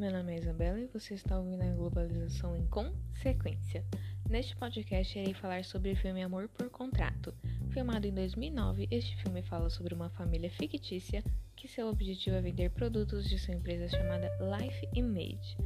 Meu 0.00 0.10
nome 0.10 0.34
é 0.34 0.38
Isabela 0.38 0.80
e 0.80 0.86
você 0.86 1.12
está 1.12 1.38
ouvindo 1.38 1.62
a 1.62 1.74
Globalização 1.74 2.56
em 2.56 2.66
Consequência. 2.66 3.84
Neste 4.28 4.56
podcast 4.56 5.18
irei 5.18 5.34
falar 5.34 5.62
sobre 5.62 5.92
o 5.92 5.96
filme 5.96 6.22
Amor 6.22 6.48
por 6.48 6.70
Contrato. 6.70 7.34
Filmado 7.70 8.06
em 8.06 8.14
2009, 8.14 8.88
este 8.90 9.14
filme 9.22 9.42
fala 9.42 9.68
sobre 9.68 9.92
uma 9.94 10.08
família 10.08 10.50
fictícia 10.50 11.22
que 11.54 11.68
seu 11.68 11.88
objetivo 11.88 12.36
é 12.36 12.40
vender 12.40 12.70
produtos 12.70 13.28
de 13.28 13.38
sua 13.38 13.54
empresa 13.54 13.88
chamada 13.88 14.30
Life 14.58 14.88
Image, 14.94 15.56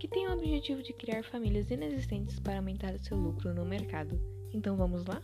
que 0.00 0.08
tem 0.08 0.26
o 0.26 0.32
objetivo 0.32 0.82
de 0.82 0.92
criar 0.92 1.22
famílias 1.22 1.70
inexistentes 1.70 2.40
para 2.40 2.58
aumentar 2.58 2.98
seu 2.98 3.16
lucro 3.16 3.54
no 3.54 3.64
mercado. 3.64 4.20
Então 4.52 4.76
vamos 4.76 5.04
lá? 5.04 5.22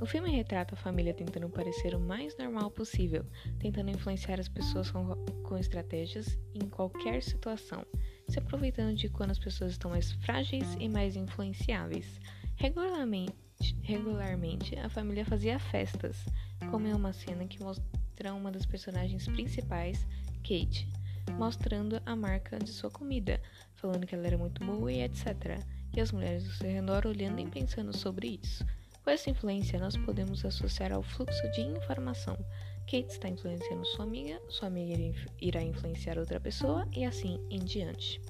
O 0.00 0.06
filme 0.06 0.30
retrata 0.30 0.74
a 0.74 0.78
família 0.78 1.12
tentando 1.12 1.48
parecer 1.48 1.92
o 1.92 1.98
mais 1.98 2.36
normal 2.38 2.70
possível, 2.70 3.26
tentando 3.58 3.90
influenciar 3.90 4.38
as 4.38 4.48
pessoas 4.48 4.92
com, 4.92 5.04
com 5.42 5.58
estratégias 5.58 6.38
em 6.54 6.68
qualquer 6.68 7.20
situação, 7.20 7.84
se 8.28 8.38
aproveitando 8.38 8.94
de 8.94 9.08
quando 9.08 9.32
as 9.32 9.40
pessoas 9.40 9.72
estão 9.72 9.90
mais 9.90 10.12
frágeis 10.12 10.76
e 10.78 10.88
mais 10.88 11.16
influenciáveis. 11.16 12.20
Regularmente, 12.54 13.34
regularmente 13.82 14.78
a 14.78 14.88
família 14.88 15.24
fazia 15.24 15.58
festas, 15.58 16.24
como 16.70 16.86
em 16.86 16.92
uma 16.92 17.12
cena 17.12 17.44
que 17.46 17.60
mostra 17.60 18.32
uma 18.32 18.52
das 18.52 18.66
personagens 18.66 19.26
principais, 19.26 20.06
Kate, 20.42 20.88
mostrando 21.36 22.00
a 22.06 22.14
marca 22.14 22.56
de 22.56 22.70
sua 22.70 22.90
comida, 22.90 23.40
falando 23.74 24.06
que 24.06 24.14
ela 24.14 24.28
era 24.28 24.38
muito 24.38 24.64
boa 24.64 24.92
e 24.92 25.02
etc. 25.02 25.60
E 25.96 26.00
as 26.00 26.12
mulheres 26.12 26.44
do 26.44 26.52
seu 26.52 26.70
redor 26.70 27.04
olhando 27.04 27.40
e 27.40 27.46
pensando 27.50 27.96
sobre 27.96 28.38
isso. 28.40 28.64
Com 29.08 29.12
essa 29.12 29.30
influência, 29.30 29.78
nós 29.78 29.96
podemos 29.96 30.44
associar 30.44 30.92
ao 30.92 31.02
fluxo 31.02 31.50
de 31.52 31.62
informação. 31.62 32.36
Kate 32.80 33.08
está 33.08 33.26
influenciando 33.26 33.86
sua 33.86 34.04
amiga, 34.04 34.38
sua 34.50 34.68
amiga 34.68 35.18
irá 35.40 35.62
influenciar 35.62 36.18
outra 36.18 36.38
pessoa 36.38 36.86
e 36.94 37.06
assim 37.06 37.42
em 37.48 37.60
diante. 37.60 38.20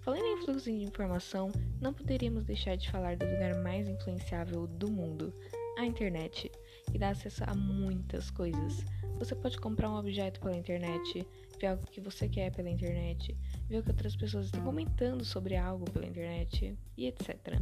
Falando 0.00 0.24
em 0.24 0.44
fluxo 0.44 0.64
de 0.64 0.82
informação, 0.82 1.52
não 1.80 1.94
poderíamos 1.94 2.44
deixar 2.44 2.76
de 2.76 2.90
falar 2.90 3.16
do 3.16 3.24
lugar 3.24 3.62
mais 3.62 3.88
influenciável 3.88 4.66
do 4.66 4.90
mundo, 4.90 5.32
a 5.78 5.86
internet, 5.86 6.50
que 6.90 6.98
dá 6.98 7.10
acesso 7.10 7.42
a 7.46 7.54
muitas 7.54 8.30
coisas. 8.30 8.84
Você 9.18 9.34
pode 9.34 9.58
comprar 9.58 9.90
um 9.90 9.96
objeto 9.96 10.40
pela 10.40 10.56
internet, 10.56 11.26
ver 11.60 11.68
algo 11.68 11.86
que 11.86 12.00
você 12.00 12.28
quer 12.28 12.50
pela 12.50 12.68
internet, 12.68 13.36
ver 13.68 13.78
o 13.78 13.82
que 13.82 13.90
outras 13.90 14.16
pessoas 14.16 14.46
estão 14.46 14.62
comentando 14.62 15.24
sobre 15.24 15.56
algo 15.56 15.90
pela 15.90 16.06
internet 16.06 16.76
e 16.96 17.06
etc. 17.06 17.60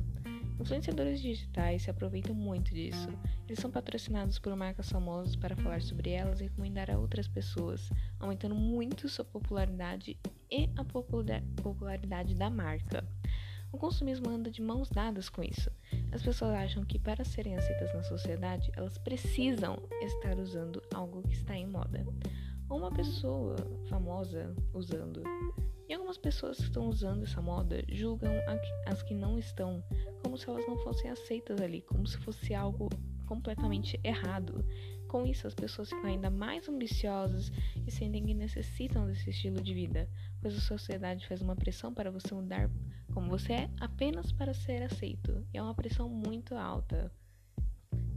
Influenciadores 0.59 1.21
digitais 1.21 1.83
se 1.83 1.91
aproveitam 1.91 2.35
muito 2.35 2.73
disso. 2.73 3.09
Eles 3.49 3.59
são 3.59 3.71
patrocinados 3.71 4.39
por 4.39 4.55
marcas 4.55 4.89
famosas 4.89 5.35
para 5.35 5.57
falar 5.57 5.83
sobre 5.83 6.11
elas 6.11 6.41
e 6.41 6.45
recomendar 6.45 6.91
a 6.91 6.99
outras 6.99 7.27
pessoas, 7.27 7.91
aumentando 8.21 8.55
muito 8.55 9.09
sua 9.09 9.25
popularidade 9.25 10.17
e 10.51 10.71
a 10.77 10.85
popularidade 10.85 12.35
da 12.35 12.49
marca. 12.49 13.05
O 13.73 13.79
consumismo 13.79 14.29
anda 14.29 14.51
de 14.51 14.61
mãos 14.61 14.91
dadas 14.91 15.29
com 15.29 15.43
isso. 15.43 15.71
As 16.13 16.23
pessoas 16.23 16.53
acham 16.53 16.85
que 16.85 16.99
para 16.99 17.25
serem 17.25 17.57
aceitas 17.57 17.93
na 17.95 18.03
sociedade, 18.03 18.71
elas 18.77 18.99
precisam 18.99 19.79
estar 20.03 20.39
usando 20.39 20.83
algo 20.93 21.23
que 21.23 21.35
está 21.35 21.57
em 21.57 21.67
moda. 21.67 22.07
Ou 22.69 22.79
uma 22.79 22.93
pessoa 22.93 23.57
famosa 23.89 24.55
usando. 24.75 25.23
E 25.89 25.95
algumas 25.95 26.19
pessoas 26.19 26.59
que 26.59 26.65
estão 26.65 26.89
usando 26.89 27.25
essa 27.25 27.41
moda 27.41 27.83
julgam 27.89 28.33
as 28.87 29.03
que 29.03 29.15
não 29.15 29.39
estão 29.39 29.83
como 30.23 30.37
se 30.37 30.49
elas 30.49 30.67
não 30.67 30.79
fossem 30.79 31.11
aceitas 31.11 31.61
ali, 31.61 31.83
como 31.83 32.07
se 32.07 32.19
fosse 32.19 32.55
algo 32.55 32.89
completamente 33.27 33.99
errado. 34.05 34.65
Com 35.09 35.27
isso, 35.27 35.47
as 35.47 35.55
pessoas 35.55 35.89
ficam 35.89 36.07
ainda 36.07 36.31
mais 36.31 36.69
ambiciosas 36.69 37.51
e 37.87 37.91
sentem 37.91 38.25
que 38.25 38.35
necessitam 38.35 39.07
desse 39.07 39.31
estilo 39.31 39.61
de 39.61 39.75
vida, 39.75 40.09
pois 40.41 40.57
a 40.57 40.61
sociedade 40.61 41.27
faz 41.27 41.43
uma 41.43 41.57
pressão 41.57 41.93
para 41.93 42.11
você 42.11 42.35
mudar 42.35 42.71
como 43.13 43.29
você 43.29 43.53
é 43.53 43.71
apenas 43.81 44.33
para 44.33 44.55
ser 44.55 44.83
aceito, 44.83 45.47
e 45.53 45.59
é 45.59 45.63
uma 45.63 45.75
pressão 45.75 46.09
muito 46.09 46.55
alta. 46.55 47.13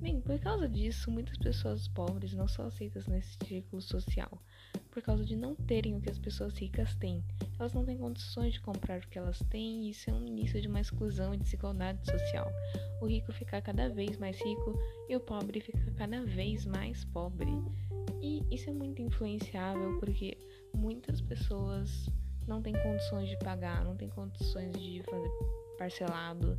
Bem, 0.02 0.22
por 0.22 0.38
causa 0.40 0.70
disso, 0.70 1.10
muitas 1.10 1.38
pessoas 1.38 1.88
pobres 1.88 2.34
não 2.34 2.48
são 2.48 2.68
aceitas 2.68 3.08
nesse 3.08 3.38
círculo 3.44 3.82
social, 3.82 4.40
por 4.92 5.02
causa 5.02 5.26
de 5.26 5.36
não 5.36 5.56
terem 5.56 5.96
o 5.96 6.00
que 6.02 6.10
as 6.12 6.20
pessoas 6.20 6.56
ricas 6.58 6.94
têm. 6.96 7.24
Elas 7.58 7.74
não 7.74 7.84
têm 7.84 7.98
condições 7.98 8.54
de 8.54 8.62
comprar 8.62 9.00
o 9.00 9.08
que 9.08 9.18
elas 9.18 9.40
têm, 9.50 9.86
e 9.86 9.90
isso 9.90 10.10
é 10.10 10.14
um 10.14 10.26
início 10.26 10.62
de 10.62 10.68
uma 10.68 10.80
exclusão 10.80 11.34
e 11.34 11.38
desigualdade 11.38 12.06
social. 12.06 12.48
O 13.02 13.08
rico 13.08 13.34
fica 13.34 13.62
cada 13.62 13.90
vez 13.90 14.18
mais 14.18 14.38
rico 14.40 14.80
e 15.10 15.16
o 15.16 15.20
pobre 15.20 15.60
fica 15.60 15.92
cada 15.98 16.24
vez 16.24 16.66
mais 16.66 17.04
pobre. 17.06 17.52
E 18.22 18.44
isso 18.52 18.70
é 18.70 18.74
muito 18.74 19.02
influenciável 19.02 20.00
porque 20.00 20.38
muitas 20.74 21.20
pessoas 21.22 22.10
não 22.48 22.62
têm 22.62 22.74
condições 22.74 23.30
de 23.30 23.38
pagar, 23.40 23.84
não 23.84 23.96
têm 23.96 24.10
condições 24.10 24.72
de 24.74 25.02
fazer 25.04 25.30
parcelado 25.78 26.58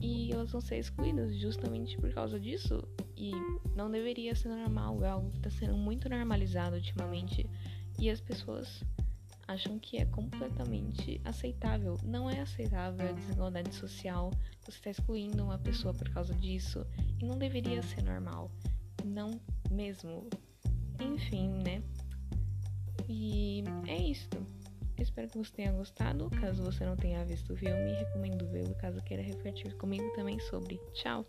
e 0.00 0.32
elas 0.32 0.50
vão 0.50 0.60
ser 0.60 0.78
excluídas 0.78 1.36
justamente 1.36 1.96
por 1.96 2.12
causa 2.12 2.38
disso. 2.38 2.82
E 3.16 3.32
não 3.74 3.90
deveria 3.90 4.34
ser 4.34 4.48
normal, 4.48 5.02
é 5.02 5.08
algo 5.08 5.30
que 5.30 5.38
está 5.38 5.50
sendo 5.50 5.76
muito 5.76 6.08
normalizado 6.08 6.76
ultimamente 6.76 7.48
e 7.98 8.10
as 8.10 8.20
pessoas 8.20 8.84
acham 9.48 9.78
que 9.78 9.96
é 9.96 10.04
completamente 10.04 11.20
aceitável. 11.24 11.96
Não 12.02 12.28
é 12.28 12.40
aceitável 12.40 13.08
a 13.08 13.12
desigualdade 13.12 13.74
social, 13.74 14.30
você 14.64 14.78
está 14.78 14.90
excluindo 14.90 15.44
uma 15.44 15.58
pessoa 15.58 15.94
por 15.94 16.08
causa 16.10 16.34
disso 16.34 16.84
e 17.20 17.24
não 17.24 17.38
deveria 17.38 17.82
ser 17.82 18.02
normal. 18.02 18.50
Não 19.04 19.40
mesmo. 19.70 20.28
Enfim, 21.00 21.48
né? 21.48 21.82
E 23.08 23.62
é 23.86 23.96
isso 23.96 24.28
espero 25.16 25.28
que 25.30 25.38
você 25.38 25.52
tenha 25.52 25.72
gostado. 25.72 26.30
Caso 26.30 26.62
você 26.62 26.84
não 26.84 26.94
tenha 26.94 27.24
visto 27.24 27.54
o 27.54 27.56
filme, 27.56 27.94
recomendo 27.94 28.46
vê-lo 28.48 28.74
caso 28.74 29.02
queira 29.02 29.22
refletir 29.22 29.74
comigo 29.78 30.04
também 30.14 30.38
sobre. 30.40 30.78
Tchau! 30.92 31.26